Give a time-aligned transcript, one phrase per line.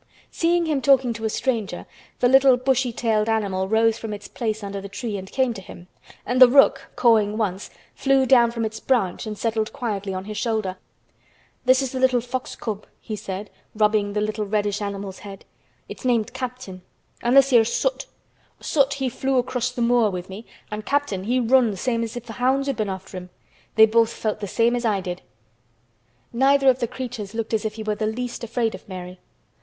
[0.31, 1.85] Seeing him talking to a stranger,
[2.21, 5.61] the little bushy tailed animal rose from its place under the tree and came to
[5.61, 5.89] him,
[6.25, 10.39] and the rook, cawing once, flew down from its branch and settled quietly on his
[10.39, 10.77] shoulder.
[11.65, 15.45] "This is th' little fox cub," he said, rubbing the little reddish animal's head.
[15.87, 16.81] "It's named Captain.
[17.21, 18.07] An' this here's Soot.
[18.59, 22.25] Soot he flew across th' moor with me an' Captain he run same as if
[22.25, 23.29] th' hounds had been after him.
[23.75, 25.21] They both felt same as I did."
[26.33, 29.19] Neither of the creatures looked as if he were the least afraid of Mary.